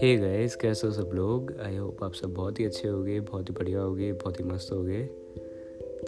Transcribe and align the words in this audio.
Hey 0.00 0.16
guys 0.16 0.56
कैसे 0.56 0.86
हो 0.86 0.92
सब 0.92 1.10
लोग? 1.14 1.60
आई 1.60 1.76
होप 1.76 2.04
आप 2.04 2.12
सब 2.12 2.34
बहुत 2.34 2.60
ही 2.60 2.64
अच्छे 2.64 2.88
होंगे 2.88 3.20
बहुत 3.20 3.48
ही 3.48 3.54
बढ़िया 3.54 3.80
होगे 3.80 4.12
बहुत 4.12 4.40
ही 4.40 4.44
मस्त 4.44 4.72
होगे। 4.72 5.02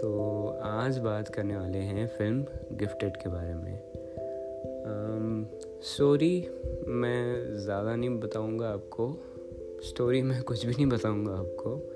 तो 0.01 0.49
आज 0.63 0.99
बात 0.99 1.29
करने 1.29 1.57
वाले 1.57 1.79
हैं 1.79 2.07
फ़िल्म 2.07 2.47
गिफ्टेड 2.73 3.17
के 3.17 3.29
बारे 3.29 3.55
में। 3.55 3.81
स्टोरी 5.83 6.43
um, 6.43 6.89
मैं 6.89 7.55
ज़्यादा 7.57 7.97
नहीं 7.97 8.11
बताऊँगा 8.11 8.69
आपको। 8.69 9.23
स्टोरी 9.83 10.23
मैं 10.23 10.43
कुछ 10.43 10.67
भी 10.67 10.73
नहीं 10.73 10.87
बताऊँगा 10.87 11.33
आपको। 11.33 11.91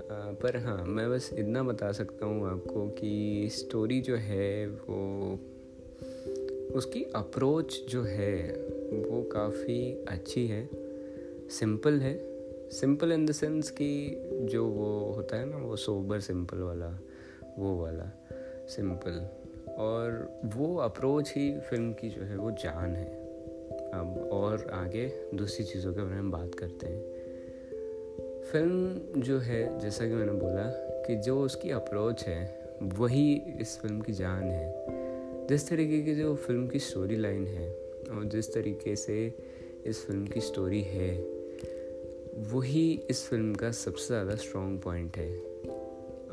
Uh, 0.00 0.42
पर 0.42 0.56
हाँ 0.56 0.84
मैं 0.84 1.10
बस 1.10 1.30
इतना 1.32 1.62
बता 1.62 1.92
सकता 1.92 2.26
हूँ 2.26 2.50
आपको 2.50 2.88
कि 2.88 3.48
स्टोरी 3.52 4.00
जो 4.00 4.16
है 4.16 4.66
वो 4.66 5.38
उसकी 6.74 7.04
अप्रोच 7.04 7.86
जो 7.88 8.02
है, 8.02 8.52
वो 9.08 9.22
काफ़ी 9.22 10.04
अच्छी 10.08 10.46
है। 10.46 10.70
सिंपल 11.48 12.00
है। 12.00 12.30
सिंपल 12.70 13.12
इन 13.12 13.26
द 13.26 13.32
सेंस 13.32 13.70
कि 13.70 14.22
जो 14.32 14.66
वो 14.66 15.12
होता 15.12 15.36
है 15.36 15.46
ना, 15.46 15.56
वो 15.56 15.76
सोबर 15.76 16.20
सिंपल 16.20 16.58
वाला, 16.58 16.98
वो 17.58 17.82
वाला 17.82 18.10
सिंपल 18.68 19.28
और 19.72 20.32
वो 20.44 20.76
अप्रोच 20.76 21.30
ही 21.36 21.60
फ़िल्म 21.60 21.92
की 21.92 22.08
जो 22.08 22.22
है, 22.22 22.36
वो 22.36 22.50
जान 22.50 22.96
है। 22.96 23.20
अब 23.94 24.28
और 24.32 24.70
आगे 24.72 25.12
दूसरी 25.34 25.64
चीज़ों 25.64 25.94
के 25.94 26.02
बारे 26.02 26.14
में 26.14 26.30
बात 26.30 26.54
करते 26.54 26.86
हैं। 26.86 27.20
फ़िल्म 28.40 29.00
जो 29.20 29.38
है, 29.38 29.78
जैसा 29.78 30.06
कि 30.06 30.14
मैंने 30.14 30.32
बोला 30.32 30.70
कि 31.06 31.16
जो 31.16 31.42
उसकी 31.42 31.70
अप्रोच 31.70 32.24
है, 32.24 32.60
वही 32.82 33.42
इस 33.60 33.78
फ़िल्म 33.78 34.00
की 34.00 34.12
जान 34.12 34.42
है। 34.42 34.99
जिस 35.48 35.68
तरीके 35.68 36.00
की 36.02 36.14
जो 36.14 36.34
फ़िल्म 36.36 36.66
की 36.68 36.78
स्टोरी 36.78 37.16
लाइन 37.16 37.46
है 37.46 37.68
और 38.10 38.24
जिस 38.24 38.52
तरीके 38.54 38.94
से 38.96 39.16
इस 39.86 40.04
फ़िल्म 40.06 40.26
की 40.26 40.40
स्टोरी 40.40 40.80
है, 40.82 41.12
वही 42.52 42.90
इस 43.10 43.26
फ़िल्म 43.28 43.54
का 43.54 43.70
सबसे 43.72 44.06
ज़्यादा 44.06 44.34
स्ट्रॉन्ग 44.36 44.80
पॉइंट 44.80 45.16
है। 45.16 45.30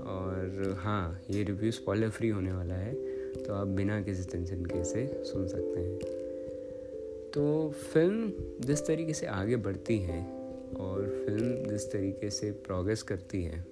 और 0.08 0.76
हाँ 0.80 1.22
ये 1.30 1.44
रिव्यू 1.44 1.72
स्पॉइलर 1.72 2.10
फ्री 2.10 2.30
होने 2.30 2.52
वाला 2.52 2.76
है 2.76 2.94
तो 3.36 3.54
आप 3.54 3.68
बिना 3.68 4.02
किसी 4.02 4.24
टेंशन 4.24 4.66
के 4.66 4.80
इसे 4.82 5.06
सुन 5.26 5.48
सकते 5.48 5.80
हैं। 5.80 5.98
तो 7.34 7.70
फ़िल्म 7.94 8.32
जिस 8.66 8.86
तरीके 8.88 9.14
से 9.14 9.26
आगे 9.28 9.56
बढ़ती 9.58 9.98
है 10.00 10.22
और 10.80 11.06
फ़िल्म 11.26 11.70
जिस 11.70 11.92
तरीके 11.92 12.30
से 12.30 12.52
प्रोग्रेस 12.68 13.02
करती 13.04 13.44
है, 13.44 13.66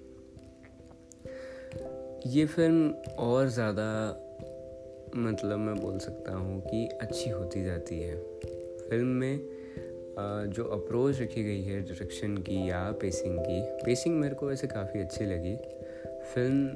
ये 2.26 2.44
फ़िल्म 2.46 2.90
और 3.18 3.48
ज़्यादा 3.48 3.88
मतलब 5.14 5.58
मैं 5.58 5.74
बोल 5.74 5.98
सकता 5.98 6.32
हूँ 6.32 6.60
कि 6.60 6.88
अच्छी 7.00 7.30
होती 7.30 7.64
जाती 7.64 8.00
है। 8.00 8.16
फ़िल्म 8.90 9.06
में 9.06 9.40
जो 10.50 10.64
अप्रोच 10.64 11.20
रखी 11.20 11.44
गई 11.44 11.62
है 11.62 11.80
डायरेक्शन 11.80 12.36
की 12.36 12.68
या 12.70 12.92
पेसिंग 12.92 13.38
की 13.38 13.60
पेसिंग 13.84 14.20
मेरे 14.20 14.34
को 14.34 14.46
वैसे 14.46 14.66
काफ़ी 14.66 15.00
अच्छी 15.00 15.24
लगी। 15.24 15.56
फ़िल्म 16.34 16.66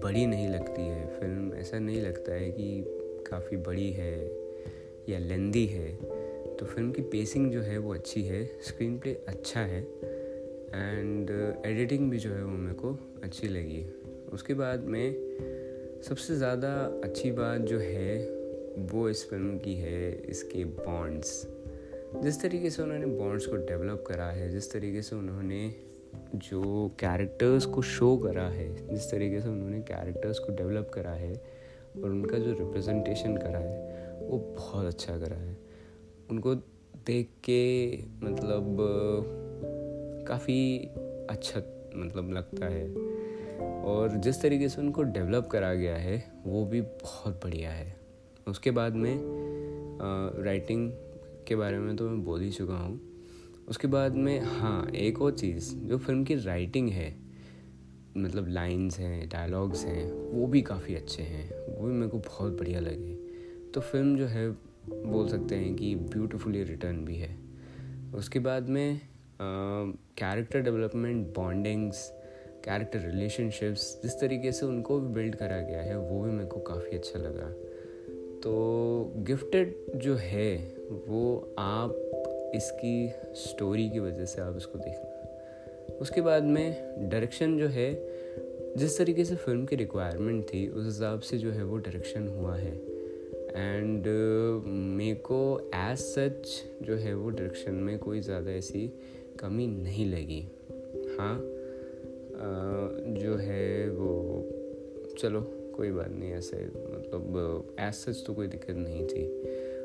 बड़ी 0.00 0.26
नहीं 0.26 0.48
लगती 0.48 0.82
है। 0.82 1.20
फ़िल्म 1.20 1.54
ऐसा 1.54 1.78
नहीं 1.78 2.02
लगता 2.02 2.32
है 2.32 2.50
कि 2.50 2.84
काफ़ी 3.30 3.56
बड़ी 3.56 3.90
है 3.90 4.26
या 5.08 5.18
लेंदी 5.18 5.66
है। 5.66 5.96
तो 6.56 6.66
फ़िल्म 6.66 6.92
की 6.92 7.02
पेसिंग 7.02 7.52
जो 7.52 7.60
है 7.60 7.78
वो 7.78 7.94
अच्छी 7.94 8.22
है 8.22 8.44
स्क्रीन 8.62 8.98
प्ले 8.98 9.14
अच्छा 9.28 9.60
है 9.60 9.82
एंड 10.74 11.30
एडिटिंग 11.66 12.10
भी 12.10 12.18
जो 12.18 12.30
है 12.30 12.44
वो 12.44 12.50
मेरे 12.50 12.74
को 12.74 13.20
अच्छी 13.22 13.48
लगी। 13.48 13.84
उसके 14.32 14.54
बाद 14.54 14.84
में 14.84 15.14
सबसे 16.04 16.34
ज़्यादा 16.36 16.70
अच्छी 17.04 17.30
बात 17.30 17.60
जो 17.60 17.78
है, 17.78 18.16
वो 18.92 19.08
इस 19.08 19.28
फ़िल्म 19.30 19.58
की 19.58 19.74
है 19.74 20.10
इसके 20.30 20.64
बॉन्ड्स 20.64 21.30
जिस 22.22 22.40
तरीके 22.42 22.70
से 22.70 22.82
उन्होंने 22.82 23.06
बॉन्ड्स 23.06 23.46
को 23.46 23.56
डेवलप 23.56 24.04
करा 24.06 24.26
है, 24.26 24.50
जिस 24.50 24.72
तरीके 24.72 25.02
से 25.02 25.16
उन्होंने 25.16 25.74
जो 26.34 26.88
कैरेक्टर्स 27.00 27.66
को 27.66 27.82
शो 27.82 28.16
करा 28.16 28.46
है, 28.48 28.68
जिस 28.88 29.10
तरीके 29.10 29.40
से 29.40 29.48
उन्होंने 29.48 29.80
कैरेक्टर्स 29.80 30.38
को 30.38 30.52
डेवलप 30.52 30.90
करा 30.94 31.12
है 31.12 31.32
और 32.02 32.10
उनका 32.10 32.38
जो 32.38 32.52
रिप्रेजेंटेशन 32.52 33.36
करा 33.36 33.58
है, 33.58 34.18
वो 34.28 34.38
बहुत 34.56 34.86
अच्छा 34.86 35.18
करा 35.18 35.36
है। 35.36 35.56
उनको 36.30 36.54
देख 37.06 37.30
के 37.44 37.96
मतलब 38.22 38.76
काफ़ी 40.28 40.78
अच्छा 41.30 41.62
मतलब 41.96 42.32
लगता 42.32 42.66
है। 42.66 43.13
और 43.60 44.16
जिस 44.16 44.40
तरीके 44.42 44.68
से 44.68 44.80
उनको 44.80 45.02
डेवलप 45.02 45.48
करा 45.52 45.72
गया 45.74 45.96
है, 45.96 46.16
वो 46.46 46.64
भी 46.66 46.80
बहुत 46.80 47.40
बढ़िया 47.44 47.70
है। 47.70 47.96
उसके 48.48 48.70
बाद 48.70 48.94
में 48.94 49.18
राइटिंग 50.44 50.90
के 51.48 51.56
बारे 51.56 51.78
में 51.78 51.94
तो 51.96 52.08
मैं 52.10 52.24
बोल 52.24 52.40
ही 52.40 52.50
चुका 52.50 52.74
हूँ। 52.74 53.00
उसके 53.68 53.88
बाद 53.88 54.14
में 54.14 54.40
हाँ 54.40 54.86
एक 54.88 55.20
और 55.22 55.32
चीज़, 55.32 55.74
जो 55.76 55.98
फ़िल्म 55.98 56.24
की 56.24 56.34
राइटिंग 56.36 56.88
है 56.90 57.14
मतलब 58.16 58.48
लाइंस 58.48 58.98
हैं 58.98 59.28
डायलॉग्स 59.28 59.84
हैं, 59.84 60.12
वो 60.32 60.46
भी 60.46 60.60
काफ़ी 60.62 60.94
अच्छे 60.94 61.22
हैं, 61.22 61.48
वो 61.68 61.86
भी 61.86 61.92
मेरे 61.92 62.08
को 62.08 62.18
बहुत 62.18 62.58
बढ़िया 62.58 62.80
लगे। 62.80 63.14
तो 63.74 63.80
फ़िल्म 63.80 64.16
जो 64.16 64.26
है, 64.26 64.48
बोल 64.90 65.28
सकते 65.28 65.54
हैं 65.54 65.74
कि 65.76 65.94
ब्यूटीफुली 65.94 66.62
रिटर्न 66.64 67.04
भी 67.04 67.16
है। 67.16 67.36
उसके 68.14 68.38
बाद 68.38 68.68
में 68.68 69.00
character 69.40 70.60
development 70.60 71.26
bondings 71.34 72.10
character 72.64 72.98
relationships 72.98 73.82
जिस 74.02 74.20
तरीके 74.20 74.52
से 74.52 74.66
उनको 74.66 74.98
भी 75.00 75.14
बिल्ड 75.14 75.34
करा 75.34 75.60
गया 75.60 75.82
है, 75.82 75.98
वो 75.98 76.20
भी 76.22 76.30
मेरे 76.30 76.46
को 76.46 76.60
काफ़ी 76.60 76.96
अच्छा 76.96 77.18
लगा। 77.18 77.48
तो 78.40 79.12
गिफ्टेड 79.16 79.74
जो 79.96 80.14
है, 80.14 80.56
वो 81.08 81.54
आप 81.58 82.52
इसकी 82.54 83.12
स्टोरी 83.34 83.88
की 83.90 83.98
वजह 83.98 84.24
से 84.24 84.40
आप 84.42 84.56
इसको 84.56 84.78
देखना 84.78 85.98
उसके 86.00 86.20
बाद 86.20 86.42
में 86.42 87.08
डायरेक्शन 87.08 87.58
जो 87.58 87.66
है, 87.68 87.92
जिस 88.76 88.98
तरीके 88.98 89.24
से 89.24 89.34
फ़िल्म 89.36 89.66
की 89.66 89.76
रिक्वायरमेंट 89.76 90.44
थी, 90.44 90.66
उस 90.68 90.84
हिसाब 90.84 91.20
से 91.20 91.38
जो 91.38 91.50
है 91.50 91.64
वो 91.64 91.76
डायरेक्शन 91.76 92.28
हुआ 92.28 92.56
है। 92.56 92.72
एंड 93.56 94.06
मेरे 94.66 95.14
को 95.14 95.70
एज 95.74 95.98
सच 95.98 96.62
जो 96.82 96.96
है 96.96 97.14
वो 97.14 97.30
डायरेक्शन 97.30 97.74
में 97.74 97.98
कोई 97.98 98.20
ज़्यादा 98.20 98.50
ऐसी 98.50 98.86
कमी 99.40 99.66
नहीं 99.66 100.06
लगी। 100.06 100.40
हाँ 101.18 101.36
जो 103.18 103.36
है 103.36 103.90
वो, 103.90 104.14
चलो, 105.18 105.40
कोई 105.76 105.90
बात 105.90 106.10
नहीं, 106.10 106.32
ऐसे 106.32 106.64
मतलब 106.66 107.76
एज 107.80 107.92
सच 107.94 108.22
तो 108.26 108.34
कोई 108.34 108.46
दिक्कत 108.46 108.76
नहीं 108.76 109.06
थी। 109.06 109.26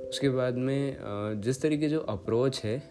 उसके 0.10 0.30
बाद 0.30 0.58
में 0.58 0.98
जिस 1.42 1.62
तरीके 1.62 1.90
जो 1.90 2.00
अप्रोच 2.00 2.62
है, 2.64 2.82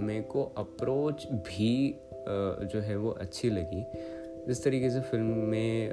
मेरे 0.00 0.22
को 0.22 0.42
अप्रोच 0.58 1.26
भी 1.32 1.94
जो 2.28 2.80
है 2.80 2.96
वो 2.96 3.10
अच्छी 3.10 3.50
लगी। 3.50 3.84
जिस 4.46 4.62
तरीके 4.64 4.90
से 4.90 5.00
फ़िल्म 5.00 5.26
में 5.26 5.92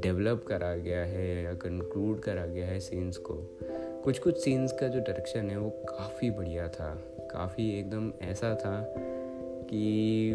डेवलप 0.00 0.44
करा 0.48 0.74
गया 0.76 1.04
है 1.04 1.42
या 1.44 1.52
कंक्लूड 1.54 2.20
करा 2.20 2.46
गया 2.46 2.66
है 2.66 2.78
सीन्स 2.80 3.16
को 3.16 3.34
कुछ 4.04 4.18
कुछ 4.18 4.38
सीन्स 4.38 4.72
का 4.72 4.88
जो 4.88 5.00
डायरेक्शन 5.00 5.50
है 5.50 5.58
वो 5.58 5.70
काफ़ी 5.70 6.30
बढ़िया 6.30 6.68
था। 6.68 6.94
काफ़ी 7.30 7.68
एकदम 7.78 8.12
ऐसा 8.22 8.54
था 8.54 8.94
कि 9.70 10.32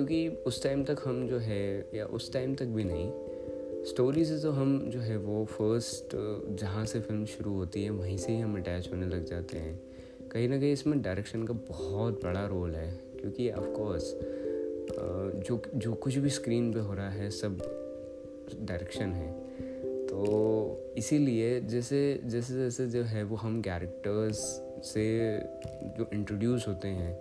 क्योंकि 0.00 0.28
उस 0.46 0.62
टाइम 0.62 0.84
तक 0.84 1.00
हम 1.04 1.26
जो 1.28 1.38
है, 1.38 1.90
या 1.94 2.04
उस 2.06 2.32
टाइम 2.32 2.54
तक 2.54 2.66
भी 2.66 2.84
नहीं 2.84 3.84
स्टोरी 3.84 4.24
से 4.24 4.38
तो 4.38 4.50
हम 4.50 4.70
जो 4.90 5.00
है 5.00 5.16
वो 5.16 5.44
फ़र्स्ट 5.44 6.16
जहाँ 6.60 6.84
से 6.86 7.00
फ़िल्म 7.00 7.24
शुरू 7.24 7.54
होती 7.54 7.84
है, 7.84 7.90
वहीं 7.90 8.16
से 8.16 8.32
ही 8.32 8.40
हम 8.40 8.56
अटैच 8.56 8.88
होने 8.92 9.06
लग 9.06 9.24
जाते 9.24 9.58
हैं। 9.58 9.78
कहीं 10.32 10.48
ना 10.48 10.58
कहीं 10.58 10.72
इसमें 10.72 11.00
डायरेक्शन 11.02 11.44
का 11.46 11.54
बहुत 11.68 12.24
बड़ा 12.24 12.46
रोल 12.46 12.74
है, 12.74 12.90
क्योंकि 13.20 13.50
ऑफकोर्स 13.50 14.14
जो 15.46 15.62
जो 15.76 15.92
कुछ 15.94 16.16
भी 16.16 16.30
स्क्रीन 16.30 16.72
पे 16.72 16.80
हो 16.80 16.94
रहा 16.94 17.10
है, 17.10 17.30
सब 17.30 17.58
डायरेक्शन 18.60 19.12
है। 19.12 19.32
तो 20.06 20.94
इसीलिए 20.98 21.60
जैसे 21.60 22.20
जैसे 22.24 22.54
जैसे 22.54 22.86
जो 22.86 23.02
है 23.02 23.22
वो 23.22 23.36
हम 23.36 23.60
कैरेक्टर्स 23.62 24.38
से 24.84 25.08
जो 25.98 26.10
इंट्रोड्यूस 26.12 26.68
होते 26.68 26.88
हैं, 26.88 27.18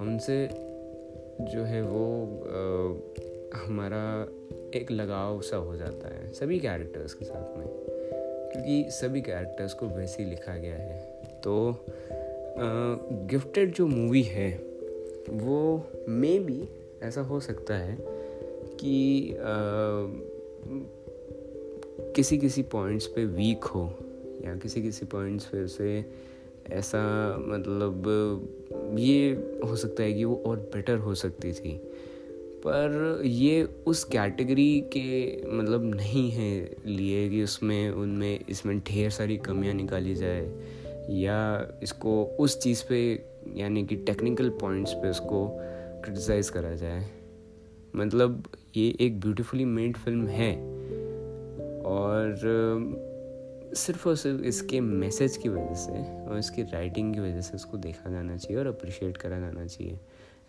हमसे 0.00 0.65
जो 1.40 1.62
है 1.62 1.82
वो 1.82 2.22
आ, 2.24 3.58
हमारा 3.58 4.28
एक 4.74 4.90
लगाव 4.90 5.40
सा 5.40 5.56
हो 5.56 5.76
जाता 5.76 6.14
है 6.14 6.32
सभी 6.32 6.58
कैरेक्टर्स 6.58 7.14
के 7.14 7.24
साथ 7.24 7.58
में। 7.58 7.66
क्योंकि 8.52 8.90
सभी 8.90 9.20
कैरेक्टर्स 9.20 9.74
को 9.74 9.86
वैसे 9.86 10.22
ही 10.22 10.30
लिखा 10.30 10.56
गया 10.56 10.76
है। 10.76 11.22
तो 11.44 11.84
गिफ्टेड 13.26 13.72
जो 13.72 13.86
मूवी 13.86 14.22
है 14.22 14.58
वो 15.30 15.86
मे 16.08 16.38
भी 16.38 16.68
ऐसा 17.02 17.20
हो 17.20 17.40
सकता 17.40 17.74
है 17.74 17.98
कि 18.80 19.32
आ, 19.32 19.36
किसी 22.12 22.38
किसी 22.38 22.62
पॉइंट्स 22.62 23.06
पे 23.06 23.24
वीक 23.24 23.64
हो 23.64 23.94
या 24.44 24.56
किसी 24.56 24.82
किसी 24.82 25.06
पॉइंट्स 25.06 25.44
पे 25.44 25.64
उसे 25.64 26.04
ऐसा 26.72 27.36
मतलब 27.40 28.02
ये 28.98 29.30
हो 29.66 29.76
सकता 29.76 30.02
है 30.02 30.12
कि 30.12 30.24
वो 30.24 30.42
और 30.46 30.56
बेटर 30.56 30.98
हो 30.98 31.14
सकती 31.14 31.52
थी। 31.52 31.80
पर 32.66 33.20
ये 33.24 33.68
उस 33.86 34.04
कैटेगरी 34.04 34.80
के 34.80 35.42
मतलब 35.50 35.94
नहीं 35.94 36.30
है 36.30 36.76
लिए 36.86 37.28
कि 37.28 37.42
उसमें, 37.42 37.90
उनमें 37.90 38.40
इसमें 38.48 38.78
ढेर 38.78 39.10
सारी 39.10 39.36
कमियाँ 39.36 39.74
निकाली 39.74 40.14
जाए। 40.14 40.52
या 41.10 41.68
इसको 41.82 42.24
उस 42.24 42.60
चीज़ 42.60 42.84
पे, 42.88 43.24
यानी 43.54 43.86
कि 43.86 43.96
टेक्निकल 43.96 44.48
पॉइंट्स 44.48 44.92
पे 44.92 45.10
उसको 45.10 45.48
क्रिटिसाइज़ 46.04 46.50
करा 46.50 46.74
जाए। 46.74 47.10
मतलब 47.96 48.44
ये 48.76 48.96
एक 49.00 49.20
ब्यूटीफुली 49.20 49.64
मेड 49.64 49.96
फ़िल्म 49.96 50.26
है। 50.26 50.76
और 51.82 52.26
सिर्फ़ 53.74 54.08
और 54.08 54.16
सिर्फ़ 54.16 54.42
इसके 54.42 54.80
मैसेज 54.80 55.36
की 55.36 55.48
वजह 55.48 55.74
से 55.74 55.92
और 56.24 56.38
इसकी 56.38 56.62
राइटिंग 56.62 57.14
की 57.14 57.20
वजह 57.20 57.40
से 57.40 57.54
उसको 57.54 57.76
देखा 57.76 58.10
जाना 58.10 58.36
चाहिए 58.36 58.58
और 58.58 58.66
अप्रिशिएट 58.66 59.16
करा 59.16 59.38
जाना 59.40 59.66
चाहिए। 59.66 59.98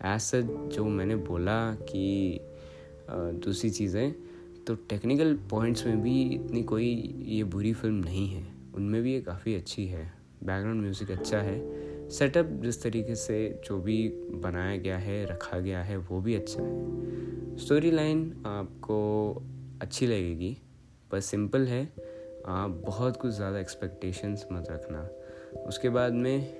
एज 0.05 0.21
सच 0.21 0.75
जो 0.75 0.85
मैंने 0.85 1.15
बोला 1.15 1.59
कि 1.73 2.39
दूसरी 3.09 3.69
चीज़ें 3.69 4.13
तो 4.67 4.75
टेक्निकल 4.75 5.33
पॉइंट्स 5.49 5.85
में 5.85 6.01
भी 6.01 6.21
इतनी 6.23 6.63
कोई 6.63 7.15
ये 7.25 7.43
बुरी 7.43 7.73
फ़िल्म 7.73 7.95
नहीं 7.95 8.27
है। 8.27 8.45
उनमें 8.75 9.01
भी 9.01 9.13
ये 9.13 9.21
काफ़ी 9.21 9.55
अच्छी 9.55 9.85
है। 9.87 10.05
बैकग्राउंड 10.43 10.81
म्यूज़िक 10.81 11.11
अच्छा 11.11 11.37
है। 11.37 12.09
सेटअप 12.09 12.49
जिस 12.63 12.81
तरीके 12.83 13.15
से 13.15 13.61
जो 13.65 13.77
भी 13.79 14.07
बनाया 14.33 14.77
गया 14.77 14.97
है, 14.97 15.25
रखा 15.25 15.59
गया 15.59 15.83
है, 15.83 15.97
वो 15.97 16.21
भी 16.21 16.35
अच्छा 16.35 16.61
है। 16.61 17.57
स्टोरी 17.57 17.91
लाइन 17.91 18.43
आपको 18.45 18.99
अच्छी 19.81 20.07
लगेगी, 20.07 20.57
पर 21.11 21.19
सिंपल 21.19 21.67
है। 21.67 21.83
आप 22.47 22.69
बहुत 22.69 23.17
कुछ 23.17 23.31
ज़्यादा 23.31 23.59
एक्सपेक्टेशंस 23.59 24.45
मत 24.51 24.67
रखना। 24.71 25.09
उसके 25.67 25.89
बाद 25.89 26.13
में 26.13 26.53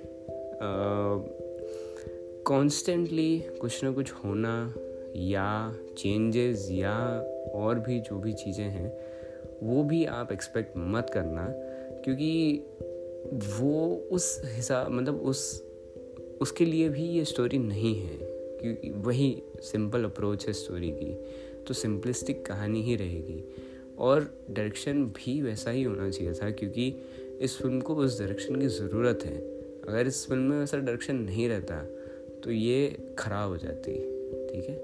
कॉन्स्टेंटली 2.46 3.44
कुछ 3.60 3.84
ना 3.84 3.92
कुछ 3.92 4.12
होना 4.12 4.74
या 5.16 5.74
चेंजेस 5.98 6.68
या 6.70 7.20
और 7.54 7.78
भी 7.78 8.00
जो 8.00 8.18
भी 8.18 8.32
चीज़ें 8.32 8.64
हैं, 8.64 8.92
वो 9.62 9.82
भी 9.84 10.04
आप 10.04 10.32
एक्सपेक्ट 10.32 10.72
मत 10.76 11.10
करना। 11.14 11.46
क्योंकि 12.04 12.62
वो 13.60 14.08
उस 14.12 14.42
हिसाब 14.44 14.90
मतलब 14.90 15.20
उस, 15.20 15.64
उसके 16.40 16.64
लिए 16.64 16.88
भी 16.88 17.02
ये 17.02 17.24
स्टोरी 17.24 17.58
नहीं 17.58 17.94
है। 18.00 18.18
क्योंकि 18.60 18.90
वही 18.90 19.42
सिंपल 19.60 20.04
अप्रोच 20.04 20.46
है 20.46 20.52
स्टोरी 20.52 20.90
की। 20.90 21.12
तो 21.64 21.74
सिंपलिस्टिक 21.74 22.46
कहानी 22.46 22.82
ही 22.82 22.96
रहेगी। 22.96 23.44
और 23.98 24.30
डायरेक्शन 24.50 25.04
भी 25.16 25.40
वैसा 25.42 25.70
ही 25.70 25.82
होना 25.82 26.08
चाहिए 26.10 26.32
था, 26.32 26.50
क्योंकि 26.50 26.88
इस 27.40 27.56
फ़िल्म 27.58 27.80
को 27.80 27.94
उस 27.94 28.18
डायरेक्शन 28.18 28.56
की 28.56 28.66
ज़रूरत 28.68 29.24
है। 29.24 29.36
अगर 29.88 30.06
इस 30.06 30.26
फ़िल्म 30.28 30.42
में 30.42 30.58
वैसा 30.58 30.78
डायरेक्शन 30.78 31.16
नहीं 31.16 31.48
रहता 31.48 31.82
तो 32.44 32.50
ये 32.50 33.14
ख़राब 33.18 33.50
हो 33.50 33.56
जाती, 33.56 33.92
ठीक 34.46 34.68
है? 34.68 34.76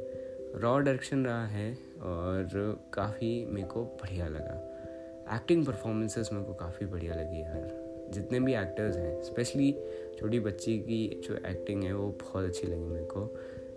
रॉ 0.55 0.79
डायरेक्शन 0.79 1.25
रहा 1.27 1.47
है 1.47 1.73
और 2.03 2.79
काफ़ी 2.95 3.45
मेरे 3.47 3.67
को 3.67 3.85
बढ़िया 4.03 4.27
लगा। 4.29 5.35
एक्टिंग 5.37 5.65
परफॉर्मेंसेस 5.67 6.31
मेरे 6.33 6.45
को 6.45 6.55
काफ़ी 6.55 6.87
बढ़िया 6.87 7.15
लगी 7.15 7.41
यार। 7.41 8.09
जितने 8.13 8.41
भी 8.41 8.55
एक्टर्स 8.55 8.97
हैं 8.97 9.23
स्पेशली 9.23 9.71
छोटी 10.19 10.41
बच्ची 10.41 10.79
की 10.79 11.21
जो 11.25 11.35
एक्टिंग 11.51 11.83
है, 11.85 11.93
वो 11.95 12.09
बहुत 12.23 12.45
अच्छी 12.45 12.67
लगी 12.67 12.83
मेरे 12.83 13.05
को। 13.05 13.29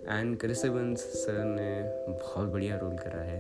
एंड 0.08 0.38
क्रिस 0.40 0.62
सर 0.62 1.44
ने 1.46 1.82
बहुत 2.10 2.48
बढ़िया 2.48 2.78
रोल 2.78 2.96
करा 2.98 3.22
है। 3.22 3.40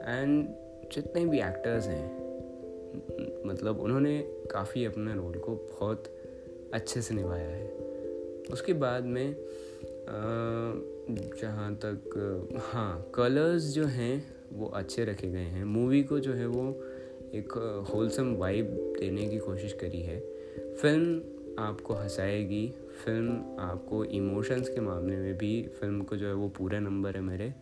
एंड 0.00 0.48
जितने 0.92 1.24
भी 1.26 1.38
एक्टर्स 1.38 1.86
हैं 1.86 2.26
मतलब 3.46 3.80
उन्होंने 3.80 4.18
काफ़ी 4.50 4.84
अपने 4.84 5.14
रोल 5.14 5.38
को 5.38 5.54
बहुत 5.54 6.04
अच्छे 6.74 7.02
से 7.02 7.14
निभाया 7.14 7.48
है। 7.48 7.66
उसके 8.52 8.72
बाद 8.72 9.04
में 9.04 9.36
जहाँ 11.40 11.74
तक 11.74 12.60
हाँ 12.64 13.10
कलर्स 13.14 13.64
जो 13.64 13.84
हैं, 13.84 14.24
वो 14.52 14.66
अच्छे 14.66 15.04
रखे 15.04 15.28
गए 15.28 15.38
हैं। 15.38 15.64
मूवी 15.64 16.02
को 16.02 16.18
जो 16.20 16.32
है 16.32 16.46
वो 16.46 16.70
एक 17.34 17.52
होलसम 17.92 18.34
वाइब 18.34 18.66
देने 19.00 19.28
की 19.28 19.38
कोशिश 19.38 19.72
करी 19.72 20.00
है। 20.02 20.20
फ़िल्म 20.82 21.20
आपको 21.58 21.94
हंसाएगी 21.94 22.66
फ़िल्म 23.04 23.56
आपको 23.60 24.04
इमोशंस 24.04 24.68
के 24.68 24.80
मामले 24.80 25.16
में 25.16 25.36
भी 25.38 25.62
फ़िल्म 25.80 26.02
को 26.02 26.16
जो 26.16 26.26
है 26.26 26.34
वो 26.34 26.48
पूरा 26.48 26.78
नंबर 26.80 27.14
है 27.14 27.20
मेरे। 27.20 27.52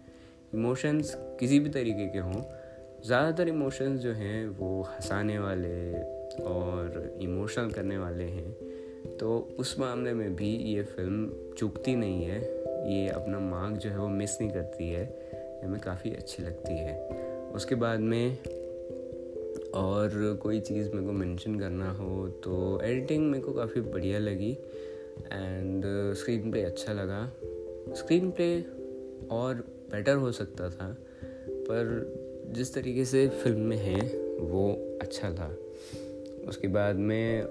इमोशंस 0.54 1.14
किसी 1.40 1.58
भी 1.60 1.70
तरीके 1.70 2.06
के 2.06 2.18
हों 2.18 2.42
ज़्यादातर 3.04 3.48
इमोशंस 3.48 4.00
जो 4.00 4.12
हैं, 4.12 4.46
वो 4.48 4.82
हंसाने 4.82 5.38
वाले 5.38 5.92
और 6.42 7.18
इमोशनल 7.22 7.70
करने 7.70 7.98
वाले 7.98 8.24
हैं। 8.24 9.16
तो 9.16 9.48
उस 9.58 9.78
मामले 9.78 10.12
में 10.12 10.34
भी 10.36 10.56
ये 10.56 10.82
फ़िल्म 10.82 11.30
चूकती 11.58 11.94
नहीं 11.96 12.24
है। 12.24 12.40
ये 12.92 13.08
अपना 13.08 13.38
मार्ग 13.38 13.76
जो 13.76 13.90
है, 13.90 13.98
वो 13.98 14.08
मिस 14.08 14.40
नहीं 14.40 14.50
करती 14.50 14.88
है। 14.90 15.04
हमें 15.64 15.80
काफ़ी 15.80 16.10
अच्छी 16.10 16.42
लगती 16.42 16.78
है। 16.78 16.96
उसके 17.54 17.74
बाद 17.74 18.00
में 18.00 18.38
और 19.74 20.38
कोई 20.42 20.60
चीज़ 20.60 20.90
मेरे 20.92 21.06
को 21.06 21.12
मेंशन 21.12 21.58
करना 21.58 21.90
हो 21.92 22.28
तो 22.44 22.80
एडिटिंग 22.82 23.30
मेरे 23.30 23.44
को 23.44 23.52
काफ़ी 23.52 23.80
बढ़िया 23.80 24.18
लगी। 24.18 24.52
एंड 25.32 25.84
स्क्रीन 26.14 26.50
प्ले 26.50 26.62
अच्छा 26.62 26.92
लगा। 26.92 27.32
स्क्रीन 27.96 28.30
प्ले 28.30 28.60
और 29.30 29.54
बेटर 29.90 30.16
हो 30.16 30.32
सकता 30.32 30.68
था, 30.70 30.96
पर 31.48 32.25
जिस 32.52 32.74
तरीके 32.74 33.04
से 33.04 33.26
फ़िल्म 33.42 33.60
में 33.60 33.76
है, 33.76 34.00
वो 34.40 34.98
अच्छा 35.02 35.30
था। 35.30 35.48
उसके 36.48 36.68
बाद 36.68 36.96
में 36.96 37.42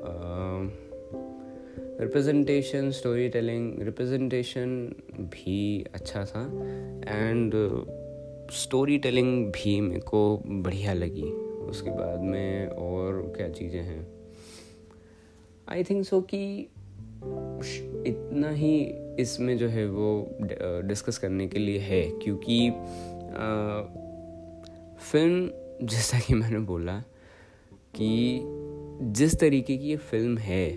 रिप्रेजेंटेशन 2.02 2.92
स्टोरी 2.92 3.28
टेलिंग 3.30 3.82
रिप्रेजेंटेशन 3.82 4.70
भी 5.34 5.86
अच्छा 5.94 6.24
था 6.26 6.42
एंड 7.08 7.54
स्टोरी 8.54 8.98
टेलिंग 8.98 9.46
भी 9.48 9.80
मेरे 9.82 10.02
को 10.02 10.42
बढ़िया 10.46 10.94
लगी। 10.94 11.32
उसके 11.66 11.90
बाद 11.90 12.22
में 12.22 12.68
और 12.68 13.22
क्या 13.38 13.50
चीज़ें 13.50 13.82
हैं? 13.82 14.08
आई 15.70 15.84
थिंक 15.84 16.06
सो 16.06 16.22
कि 16.22 16.46
इतना 18.08 18.50
ही 18.50 18.76
इसमें 19.20 19.58
जो 19.58 19.68
है 19.68 19.88
वो 19.90 20.38
डिस्कस 20.84 21.18
करने 21.18 21.48
के 21.48 21.60
लिए 21.60 21.80
है, 21.80 22.02
क्योंकि 22.24 22.70
फ़िल्म, 25.02 25.88
जैसा 25.88 26.20
कि 26.20 26.34
मैंने 26.34 26.60
बोला 26.60 26.98
कि 27.96 28.42
जिस 29.12 29.40
तरीके 29.40 29.78
की 29.78 29.90
ये 29.90 29.96
फ़िल्म 29.96 30.38
है, 30.38 30.70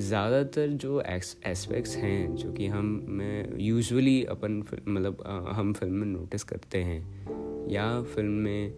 ज़्यादातर 0.00 0.68
जो 0.68 1.00
एस्पेक्ट्स 1.00 1.96
हैं, 1.96 2.34
जो 2.34 2.52
कि 2.52 2.66
हम, 2.66 3.04
में 3.08 3.58
यूजुअली 3.58 4.24
अपन 4.24 4.62
मतलब 4.88 5.22
हम 5.52 5.72
फ़िल्म 5.72 5.94
में 5.94 6.06
नोटिस 6.06 6.42
करते 6.42 6.82
हैं, 6.82 7.68
या 7.70 8.02
फ़िल्म 8.02 8.32
में 8.32 8.72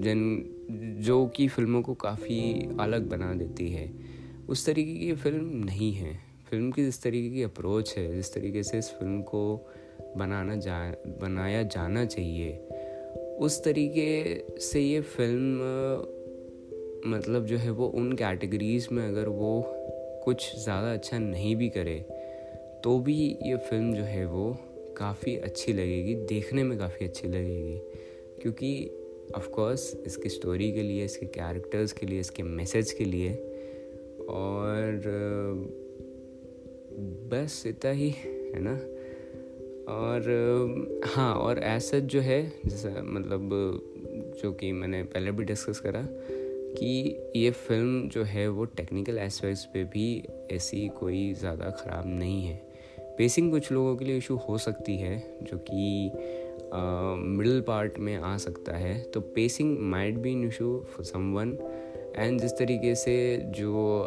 जिन, 0.00 0.98
जो 1.00 1.26
कि 1.26 1.48
फ़िल्मों 1.48 1.82
को 1.82 1.94
काफ़ी 1.94 2.68
अलग 2.80 3.08
बना 3.08 3.32
देती 3.34 3.68
है, 3.70 3.90
उस 4.48 4.66
तरीके 4.66 4.94
की 4.94 5.12
फ़िल्म 5.14 5.64
नहीं 5.64 5.92
है। 5.92 6.14
फ़िल्म 6.50 6.70
की 6.70 6.84
जिस 6.84 7.02
तरीके 7.02 7.30
की 7.30 7.42
अप्रोच 7.42 7.94
है, 7.98 8.14
जिस 8.16 8.34
तरीके 8.34 8.62
से 8.62 8.78
इस 8.78 8.90
फ़िल्म 8.90 9.22
को 9.22 9.66
बनाना 10.16 10.56
जा, 10.56 10.78
बनाया 11.20 11.62
जाना 11.62 12.04
चाहिए 12.04 12.52
उस 13.40 13.64
तरीके 13.64 14.60
से 14.60 14.80
ये 14.80 15.00
फ़िल्म 15.00 15.58
मतलब 17.06 17.46
जो 17.46 17.56
है 17.56 17.70
वो 17.70 17.86
उन 17.86 18.12
कैटेगरीज़ 18.12 18.88
में 18.92 19.06
अगर 19.08 19.28
वो 19.28 19.62
कुछ 20.24 20.56
ज़्यादा 20.58 20.92
अच्छा 20.92 21.18
नहीं 21.18 21.56
भी 21.56 21.68
करे 21.68 21.98
तो 22.84 22.98
भी 22.98 23.38
ये 23.42 23.56
फ़िल्म 23.56 23.94
जो 23.94 24.02
है 24.02 24.26
वो 24.26 24.56
काफ़ी 24.96 25.36
अच्छी 25.36 25.72
लगेगी, 25.72 26.14
देखने 26.14 26.62
में 26.64 26.78
काफ़ी 26.78 27.06
अच्छी 27.06 27.28
लगेगी। 27.28 27.78
क्योंकि 28.42 28.90
ऑफ़ 29.36 29.48
कोर्स 29.48 29.96
इसकी 30.06 30.28
स्टोरी 30.28 30.72
के 30.72 30.82
लिए, 30.82 31.04
इसके 31.04 31.26
कैरेक्टर्स 31.26 31.92
के 31.92 32.06
लिए, 32.06 32.20
इसके 32.20 32.42
मैसेज 32.42 32.92
के 32.92 33.04
लिए, 33.04 33.32
और 34.28 35.00
बस 37.32 37.62
इतना 37.66 37.90
ही, 37.90 38.10
है 38.54 38.60
ना? 38.60 38.74
और 39.88 41.00
हाँ 41.06 41.34
और 41.34 41.58
ऐसा 41.58 41.98
जो 41.98 42.20
है 42.20 42.42
जैसा 42.66 43.02
मतलब 43.02 43.50
जो 44.42 44.52
कि 44.52 44.72
मैंने 44.72 45.02
पहले 45.02 45.32
भी 45.32 45.44
डिस्कस 45.44 45.80
करा 45.80 46.02
कि 46.78 47.32
ये 47.36 47.50
फ़िल्म 47.50 48.08
जो 48.08 48.24
है 48.24 48.48
वो 48.48 48.64
टेक्निकल 48.64 49.18
एस्पेक्ट्स 49.18 49.64
पे 49.64 49.84
भी 49.84 50.06
ऐसी 50.52 50.88
कोई 50.88 51.32
ज़्यादा 51.32 51.70
ख़राब 51.70 52.04
नहीं 52.06 52.44
है। 52.44 52.56
पेसिंग 53.18 53.50
कुछ 53.50 53.70
लोगों 53.72 53.96
के 53.96 54.04
लिए 54.04 54.16
इशू 54.16 54.36
हो 54.36 54.58
सकती 54.58 54.96
है 54.96 55.18
जो 55.42 55.58
कि 55.70 56.10
मिडिल 57.38 57.60
पार्ट 57.60 57.98
में 57.98 58.16
आ 58.16 58.36
सकता 58.36 58.76
है। 58.76 59.02
तो 59.04 59.20
pacing 59.20 59.78
might 59.80 60.18
be 60.18 60.32
an 60.32 60.46
issue 60.48 60.84
for 60.90 61.04
someone 61.04 61.56
and 62.16 62.40
जिस 62.40 62.52
तरीके 62.52 62.94
से 62.94 63.16
जो 63.46 64.04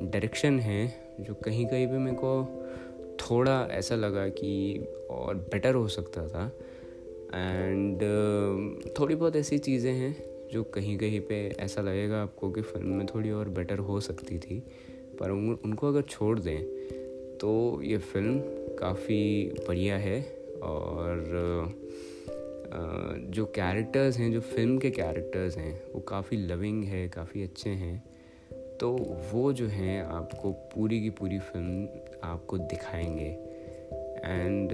डायरेक्शन 0.00 0.58
uh, 0.58 0.64
है 0.64 0.92
जो 1.20 1.34
कहीं 1.34 1.66
कहीं 1.66 1.86
पे 1.86 1.98
मेरे 1.98 2.16
को 2.16 2.62
थोड़ा 3.20 3.68
ऐसा 3.70 3.94
लगा 3.96 4.28
कि 4.28 4.86
और 5.10 5.34
बेटर 5.34 5.74
हो 5.74 5.88
सकता 5.88 6.26
था। 6.28 6.44
एंड 7.34 7.96
uh, 7.96 8.98
थोड़ी 9.00 9.14
बहुत 9.14 9.36
ऐसी 9.36 9.58
चीज़ें 9.58 9.92
हैं 9.92 10.14
जो 10.52 10.62
कहीं 10.64 10.96
कहीं 10.98 11.20
पे 11.20 11.36
ऐसा 11.60 11.82
लगेगा 11.82 12.22
आपको 12.22 12.50
कि 12.50 12.62
फ़िल्म 12.62 12.88
में 12.88 13.06
थोड़ी 13.06 13.30
और 13.30 13.48
बेटर 13.48 13.78
हो 13.78 14.00
सकती 14.00 14.38
थी। 14.38 14.58
पर 15.20 15.30
उन, 15.30 15.58
उनको 15.64 15.88
अगर 15.88 16.02
छोड़ 16.02 16.38
दें 16.38 16.58
तो 17.38 17.80
ये 17.82 17.98
फ़िल्म 17.98 18.38
काफ़ी 18.78 19.52
बढ़िया 19.68 19.96
है 19.96 20.20
और 20.62 21.24
जो 23.30 23.44
कैरेक्टर्स 23.44 24.18
हैं 24.18 24.32
जो 24.32 24.40
फ़िल्म 24.40 24.78
के 24.78 24.90
कैरेक्टर्स 24.90 25.56
हैं 25.56 25.72
वो 25.94 26.00
काफ़ी 26.00 26.36
लविंग 26.36 26.84
है 26.84 27.08
काफ़ी 27.08 27.42
अच्छे 27.42 27.70
हैं। 27.70 28.09
तो 28.80 28.90
वो 29.32 29.52
जो 29.52 29.66
हैं 29.66 30.04
आपको 30.04 30.52
पूरी 30.52 31.00
की 31.00 31.10
पूरी 31.10 31.38
फ़िल्म 31.38 31.88
आपको 32.24 32.58
दिखाएँगे। 32.58 33.38
एंड 34.24 34.70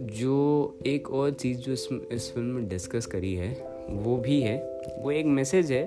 जो 0.00 0.78
एक 0.86 1.10
और 1.10 1.30
चीज़ 1.30 1.58
जो 1.58 1.72
इस 1.72 1.88
इस 2.12 2.32
फ़िल्म 2.34 2.46
में 2.46 2.68
डिस्कस 2.68 3.06
करी 3.06 3.34
है, 3.34 3.52
वो 3.90 4.16
भी 4.16 4.40
है। 4.40 4.82
वो 4.98 5.10
एक 5.10 5.26
मैसेज 5.26 5.72
है। 5.72 5.84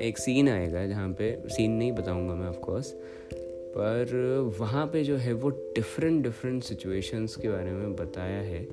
एक 0.00 0.18
सीन 0.18 0.48
आएगा 0.48 0.86
जहाँ 0.86 1.12
पे 1.12 1.42
सीन 1.46 1.72
नहीं 1.72 1.92
बताऊँगा 1.92 2.34
मैं 2.34 2.48
ऑफकोर्स 2.48 2.90
पर 3.76 4.14
वहाँ 4.58 4.86
पे 4.86 5.04
जो 5.04 5.16
है 5.16 5.32
वो 5.32 5.50
डिफरेंट 5.50 6.22
डिफरेंट 6.22 6.62
सिचुएशंस 6.62 7.36
के 7.36 7.48
बारे 7.48 7.72
में 7.72 7.96
बताया 7.96 8.40
है। 8.40 8.64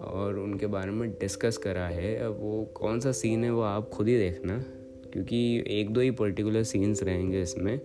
और 0.00 0.38
उनके 0.38 0.66
बारे 0.66 0.90
में 0.90 1.10
डिस्कस 1.10 1.56
करा 1.56 1.86
है। 1.86 2.16
अब 2.16 2.38
वो 2.40 2.64
कौन 2.74 3.00
सा 3.00 3.12
सीन 3.12 3.44
है 3.44 3.50
वो 3.50 3.62
आप 3.62 3.88
खुद 3.88 4.08
ही 4.08 4.18
देखना। 4.18 4.64
क्योंकि 5.12 5.64
एक 5.68 5.90
दो 5.90 6.00
ही 6.00 6.10
पर्टिकुलर 6.10 6.62
सीन्स 6.62 7.02
रहेंगे 7.02 7.42
इसमें। 7.42 7.78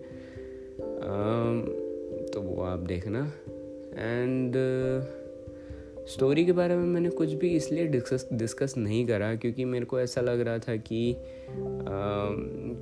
तो 2.32 2.40
वो 2.40 2.62
आप 2.62 2.78
देखना। 2.78 3.32
एंड 3.96 4.54
स्टोरी 6.06 6.44
के 6.44 6.52
बारे 6.52 6.76
में 6.76 6.84
मैंने 6.84 7.08
कुछ 7.10 7.32
भी 7.32 7.48
इसलिए 7.48 7.86
डिस्कस 7.86 8.28
डिस्कस 8.32 8.74
नहीं 8.76 9.06
करा 9.06 9.34
क्योंकि 9.34 9.64
मेरे 9.64 9.84
को 9.84 10.00
ऐसा 10.00 10.20
लग 10.20 10.40
रहा 10.40 10.58
था 10.58 10.76
कि 10.76 11.12
आ, 11.12 11.18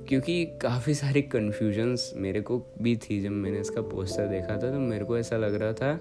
क्योंकि 0.07 0.45
काफ़ी 0.61 0.93
सारी 0.93 1.21
कन्फ्यूजन्स 1.21 2.11
मेरे 2.15 2.41
को 2.41 2.57
भी 2.81 2.95
थी 2.95 3.21
जब 3.21 3.31
मैंने 3.31 3.59
इसका 3.59 3.81
पोस्टर 3.81 4.27
देखा 4.27 4.57
था 4.63 4.71
तो 4.71 4.79
मेरे 4.79 5.05
को 5.05 5.17
ऐसा 5.17 5.37
लग 5.37 5.55
रहा 5.55 5.73
था 5.73 5.93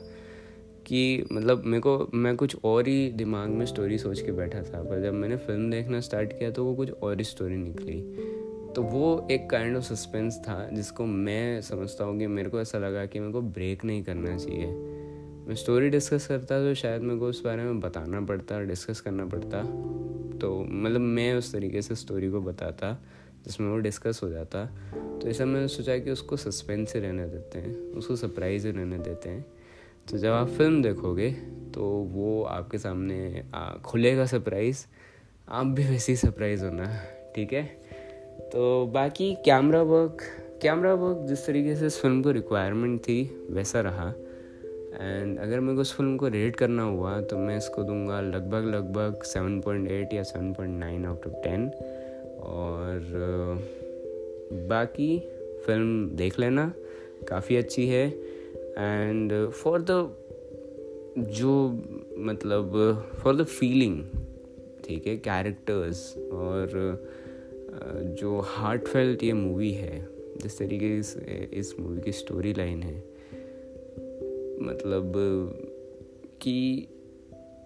कि 0.87 1.25
मतलब 1.33 1.63
मेरे 1.65 1.81
को 1.81 2.11
मैं 2.15 2.37
कुछ 2.37 2.57
और 2.65 2.89
ही 2.89 3.09
दिमाग 3.13 3.49
में 3.49 3.67
स्टोरी 3.67 3.99
सोच 3.99 4.21
के 4.21 4.33
बैठा 4.33 4.63
था। 4.63 4.83
पर 4.83 5.03
जब 5.03 5.15
मैंने 5.15 5.37
फ़िल्म 5.37 5.71
देखना 5.71 6.01
स्टार्ट 6.01 6.33
किया 6.33 6.51
तो 6.51 6.65
वो 6.65 6.75
कुछ 6.75 6.91
और 6.91 7.19
ही 7.19 7.25
स्टोरी 7.25 7.57
निकली। 7.57 8.01
तो 8.75 8.83
वो 8.83 9.27
एक 9.31 9.49
काइंड 9.51 9.77
ऑफ़ 9.77 9.85
सस्पेंस 9.85 10.39
था, 10.39 10.69
जिसको 10.73 11.05
मैं 11.07 11.61
समझता 11.61 12.05
हूँ 12.05 12.19
कि 12.19 12.27
मेरे 12.27 12.51
को 12.51 12.61
ऐसा 12.61 12.79
लगा 12.79 13.05
कि 13.07 13.21
मेरे 13.21 13.33
को 13.33 13.41
ब्रेक 13.41 13.85
नहीं 13.85 14.03
करना 14.05 14.37
चाहिए। 14.37 14.67
मैं 15.49 15.55
स्टोरी 15.55 15.89
डिस्कस 15.91 16.27
करता 16.27 16.59
तो 16.61 16.75
शायद 16.75 17.03
मेरे 17.03 17.19
को 17.21 17.27
उस 17.27 17.43
बारे 17.45 17.63
में 17.63 17.81
बताना 17.81 18.21
पड़ता 18.21 18.61
डिस्कस 18.61 19.01
करना 19.01 19.27
पड़ता। 19.27 19.63
तो 20.39 20.65
मतलब 20.65 21.01
मैं 21.01 21.35
उस 21.35 21.53
तरीके 21.53 21.83
से 21.83 21.95
स्टोरी 21.95 22.31
को 22.31 22.41
बताता, 22.41 22.93
जिसमें 23.45 23.71
वो 23.71 23.79
डिस्कस 23.79 24.21
हो 24.23 24.29
जाता। 24.31 24.65
तो 24.95 25.29
ऐसा 25.29 25.45
मैंने 25.45 25.69
सोचा 25.69 25.99
कि 25.99 26.11
उसको 26.11 26.37
सस्पेंस 26.37 26.93
से 26.93 27.01
रहने 27.01 27.27
देते 27.27 27.59
हैं, 27.59 27.75
उसको 27.93 28.17
सरप्राइज़ 28.17 28.69
रहने 28.69 28.99
देते 28.99 29.29
हैं। 29.29 29.45
तो 30.11 30.19
जब 30.19 30.31
आप 30.31 30.49
फ़िल्म 30.49 30.83
देखोगे 30.83 31.31
तो 31.75 31.85
वो 32.11 32.43
आपके 32.45 32.79
सामने 32.79 33.45
खुलेगा 33.85 34.27
सरप्राइज़ 34.27 34.85
आप 35.49 35.67
भी 35.67 35.85
वैसे 35.85 36.13
ही 36.13 36.17
सरप्राइज़ 36.17 36.65
होना, 36.65 36.87
ठीक 37.37 37.53
है? 37.53 37.84
तो 38.55 38.65
बाकी 38.87 39.33
कैमरा 39.45 39.81
वर्क 39.83 40.21
कैमरा 40.63 40.93
वर्क 40.95 41.25
जिस 41.29 41.47
तरीके 41.47 41.75
से 41.77 41.87
इस 41.87 41.99
फ़िल्म 42.01 42.23
को 42.23 42.31
रिक्वायरमेंट 42.31 43.01
थी, 43.01 43.47
वैसा 43.51 43.81
रहा। 43.81 44.07
एंड 44.95 45.39
अगर 45.39 45.61
मेरे 45.61 45.75
को 45.75 45.81
उस 45.81 45.95
फ़िल्म 45.97 46.17
को 46.17 46.29
रेट 46.29 46.57
करना 46.57 46.83
हुआ 46.83 47.21
तो 47.21 47.39
मैं 47.39 47.57
इसको 47.59 47.83
दूँगा 47.83 48.21
लगभग 48.21 48.65
लगभग 48.75 49.23
7.8 49.25 50.15
या 50.15 50.23
7.9 50.23 51.07
आउट 51.07 51.27
ऑफ़ 51.27 51.35
10 51.47 51.67
और 52.43 53.01
बाकी 54.69 55.19
फ़िल्म 55.67 56.09
देख 56.17 56.39
लेना, 56.39 56.73
काफ़ी 57.29 57.57
अच्छी 57.57 57.89
है। 57.89 58.07
एंड 58.79 59.33
फॉर 59.51 59.85
द 59.91 60.15
जो 61.35 61.59
मतलब 62.21 62.73
फॉर 63.23 63.37
द 63.37 63.45
फीलिंग 63.45 64.03
ठीक 64.85 65.07
है 65.07 65.17
कैरेक्टर्स 65.19 66.07
और 66.33 66.81
जो 68.21 68.41
हार्ट 68.41 68.89
फेल्ट 68.89 69.23
ये 69.23 69.33
मूवी 69.33 69.73
है 69.73 70.09
जिस 70.43 70.59
तरीके 70.59 71.03
से 71.03 71.51
इस 71.53 71.75
मूवी 71.81 72.01
की 72.01 72.13
स्टोरी 72.13 72.53
लाइन 72.53 72.83
है 72.83 72.97
मतलब 74.63 75.13
कि 76.41 76.89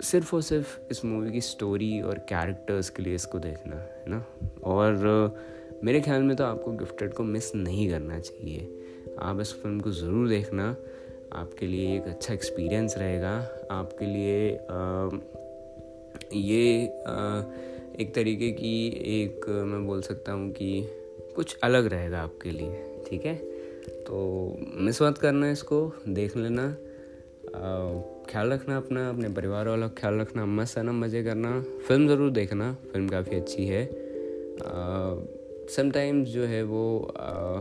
सिर्फ़ 0.02 0.36
और 0.36 0.42
सिर्फ़ 0.42 0.78
इस 0.90 1.04
मूवी 1.04 1.32
की 1.32 1.40
स्टोरी 1.40 2.00
और 2.00 2.18
कैरेक्टर्स 2.18 2.90
के 2.90 3.02
लिए 3.02 3.14
इसको 3.14 3.38
देखना 3.38 3.76
है 3.76 4.04
ना? 4.08 4.26
और 4.64 4.94
मेरे 5.84 6.00
ख्याल 6.00 6.22
में 6.22 6.36
तो 6.36 6.44
आपको 6.44 6.72
गिफ्टेड 6.72 7.12
को 7.12 7.22
मिस 7.22 7.54
नहीं 7.54 7.90
करना 7.90 8.20
चाहिए। 8.20 8.78
आप 9.18 9.40
इस 9.40 9.52
फ़िल्म 9.52 9.80
को 9.80 9.90
ज़रूर 9.90 10.28
देखना। 10.28 10.76
आपके 11.32 11.66
लिए 11.66 11.96
एक 11.96 12.02
अच्छा 12.02 12.34
एक्सपीरियंस 12.34 12.98
रहेगा। 12.98 13.48
आपके 13.70 14.06
लिए 14.06 14.56
आ, 14.56 15.08
ये 16.32 16.86
आ, 17.06 17.42
एक 18.00 18.12
तरीके 18.14 18.50
की 18.50 18.86
एक 19.14 19.48
मैं 19.48 19.86
बोल 19.86 20.00
सकता 20.02 20.32
हूँ 20.32 20.50
कि 20.52 20.68
कुछ 21.36 21.56
अलग 21.64 21.86
रहेगा 21.86 22.20
आपके 22.20 22.50
लिए 22.50 23.02
ठीक 23.08 23.24
है? 23.26 23.34
तो 24.06 24.58
मिस 24.76 25.00
मत 25.02 25.18
करना 25.18 25.50
इसको 25.50 25.80
देख 26.08 26.36
लेना। 26.36 26.68
ख्याल 28.30 28.52
रखना 28.52 28.76
अपना 28.76 29.08
अपने 29.08 29.28
परिवार 29.28 29.68
वालों 29.68 29.88
का 29.88 29.94
ख्याल 30.00 30.20
रखना 30.20 30.44
मस्त 30.46 30.78
आना 30.78 30.92
मज़े 30.92 31.22
करना। 31.24 31.60
फ़िल्म 31.88 32.08
ज़रूर 32.08 32.30
देखना 32.30 32.72
फ़िल्म 32.92 33.08
काफ़ी 33.08 33.36
अच्छी 33.36 33.66
है। 33.66 33.84
समटाइम्स 35.76 36.28
जो 36.28 36.44
है 36.44 36.62
वो 36.62 36.84
आ, 37.18 37.60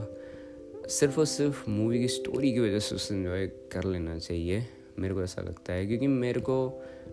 सिर्फ़ 0.89 1.19
और 1.19 1.25
सिर्फ़ 1.25 1.69
मूवी 1.69 1.99
की 1.99 2.07
स्टोरी 2.07 2.51
की 2.53 2.59
वजह 2.59 2.79
से 2.79 2.95
उसे 2.95 3.15
इन्जॉय 3.15 3.47
कर 3.71 3.83
लेना 3.83 4.17
चाहिए। 4.19 4.65
मेरे 4.99 5.13
को 5.13 5.23
ऐसा 5.23 5.41
लगता 5.41 5.73
है 5.73 5.85
क्योंकि 5.85 6.07
मेरे 6.07 6.41
को 6.41 6.57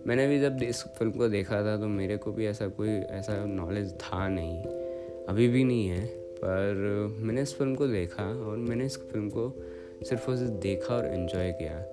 मैंने 0.06 0.26
भी 0.28 0.40
जब 0.40 0.62
इस 0.62 0.82
फ़िल्म 0.99 1.12
को 1.12 1.28
देखा 1.28 1.62
था 1.64 1.76
तो 1.76 1.88
मेरे 1.88 2.16
को 2.16 2.32
भी 2.32 2.46
ऐसा 2.46 2.68
कोई, 2.68 2.88
ऐसा 2.88 3.44
नॉलेज 3.44 3.92
था 3.92 4.28
नहीं। 4.28 4.62
अभी 5.28 5.49
भी 5.49 5.64
नहीं 5.64 5.88
है, 5.88 6.06
पर 6.38 7.16
मैंने 7.18 7.42
इस 7.42 7.56
फ़िल्म 7.58 7.75
को 7.75 7.87
देखा 7.87 8.25
और 8.25 8.56
मैंने 8.58 8.87
इस 8.87 8.96
फ़िल्म 9.02 9.28
को 9.30 9.49
सिर्फ़ 10.04 10.30
और 10.30 10.37
सिर्फ़ 10.37 10.52
देखा 10.52 10.94
और 10.94 11.06
इन्जॉय 11.06 11.52
किया। 11.52 11.84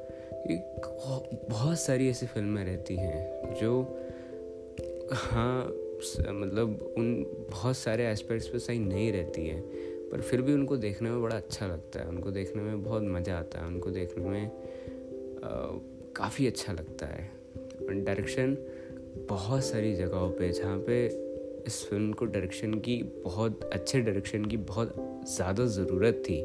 बहुत 1.49 1.79
सारी 1.79 2.09
ऐसी 2.09 2.25
फ़िल्में 2.25 2.63
रहती 2.65 2.95
हैं 2.95 3.53
जो 3.61 3.81
हाँ 5.13 5.63
मतलब 6.33 6.93
उन 6.97 7.13
बहुत 7.51 7.77
सारे 7.77 8.05
एस्पेक्ट्स 8.07 8.47
पे 8.47 8.59
सही 8.59 8.79
नहीं 8.79 9.11
रहती 9.13 9.47
है, 9.47 9.59
पर 10.11 10.21
फिर 10.21 10.41
भी 10.41 10.53
उनको 10.53 10.77
देखने 10.77 11.09
में 11.09 11.21
बड़ा 11.21 11.35
अच्छा 11.35 11.67
लगता 11.67 11.99
है। 11.99 12.07
उनको 12.07 12.31
देखने 12.31 12.63
में 12.63 12.83
बहुत 12.83 13.03
मज़ा 13.03 13.37
आता 13.39 13.59
है। 13.59 13.67
उनको 13.67 13.89
देखने 13.89 14.25
में 14.25 14.51
काफ़ी 16.15 16.47
अच्छा 16.47 16.73
लगता 16.73 17.05
है। 17.05 17.40
डायरेक्शन 17.89 18.57
बहुत 19.29 19.63
सारी 19.63 19.93
जगहों 19.95 20.29
पे, 20.29 20.51
जहाँ 20.51 20.77
पे 20.79 21.05
इस 21.67 21.85
फ़िल्म 21.89 22.11
को 22.13 22.25
डायरेक्शन 22.25 22.73
की 22.73 23.01
बहुत 23.23 23.69
अच्छे 23.73 23.99
डायरेक्शन 24.01 24.45
की 24.45 24.57
बहुत 24.57 24.93
ज़्यादा 25.27 25.65
ज़रूरत 25.65 26.23
थी, 26.29 26.41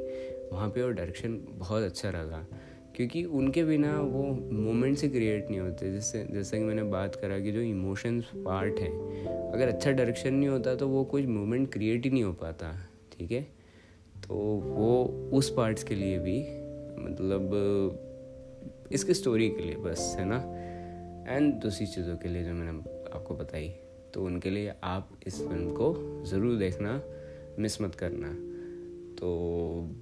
वहाँ 0.52 0.68
पे 0.70 0.82
वो 0.82 0.90
डायरेक्शन 0.90 1.38
बहुत 1.50 1.82
अच्छा 1.82 2.10
लगा 2.10 2.46
क्योंकि 2.96 3.24
उनके 3.24 3.64
बिना 3.64 4.00
वो 4.00 4.22
मोमेंट्स 4.52 5.02
ही 5.02 5.08
क्रिएट 5.08 5.50
नहीं 5.50 5.60
होते। 5.60 5.92
जैसे 5.92 6.26
जैसे 6.30 6.58
कि 6.58 6.64
मैंने 6.64 6.82
बात 6.82 7.14
करा 7.14 7.38
कि 7.38 7.52
जो 7.52 7.60
इमोशंस 7.60 8.30
पार्ट 8.36 8.78
है, 8.80 8.90
अगर 9.52 9.68
अच्छा 9.68 9.90
डायरेक्शन 9.90 10.34
नहीं 10.34 10.48
होता 10.48 10.74
तो 10.74 10.88
वो 10.88 11.04
कुछ 11.04 11.26
मोमेंट 11.26 11.72
क्रिएट 11.72 12.04
ही 12.04 12.10
नहीं 12.10 12.24
हो 12.24 12.32
पाता, 12.32 12.72
ठीक 13.12 13.32
है? 13.32 13.42
तो 14.28 14.34
वो 14.64 15.30
उस 15.32 15.52
पार्ट्स 15.56 15.82
के 15.84 15.94
लिए 15.94 16.18
भी 16.18 16.40
मतलब 16.98 17.50
इसके 18.92 19.14
स्टोरी 19.14 19.48
के 19.48 19.62
लिए 19.62 19.76
बस, 19.76 20.16
है 20.18 20.24
ना? 20.24 20.38
एंड 21.26 21.52
दूसरी 21.62 21.86
चीज़ों 21.86 22.16
के 22.16 22.28
लिए 22.28 22.44
जो 22.44 22.52
मैंने 22.54 22.78
आपको 23.16 23.34
बताई 23.34 23.68
तो 24.14 24.24
उनके 24.24 24.50
लिए 24.50 24.74
आप 24.84 25.08
इस 25.26 25.40
फ़िल्म 25.40 25.72
को 25.72 25.94
ज़रूर 26.26 26.56
देखना 26.58 27.00
मिस 27.58 27.80
मत 27.82 27.94
करना। 27.94 28.28
तो 29.16 29.28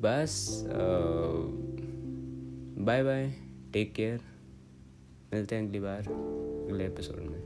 बस 0.03 0.63
बाय 2.79 3.03
बाय 3.03 3.33
टेक 3.73 3.93
केयर 3.95 4.21
मिलते 5.35 5.57
हैं 5.57 5.67
अगली 5.67 5.81
बार, 5.81 6.01
अगले 6.01 6.85
एपिसोड 6.87 7.21
में। 7.21 7.43